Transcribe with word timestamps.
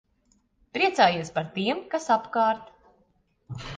Priecājies 0.77 1.29
par 1.37 1.51
tiem, 1.57 1.83
kas 1.93 2.09
apkārt. 2.17 2.73